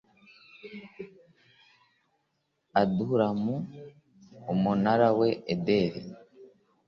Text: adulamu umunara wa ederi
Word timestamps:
adulamu 2.81 3.55
umunara 4.53 5.07
wa 5.19 5.29
ederi 5.53 6.01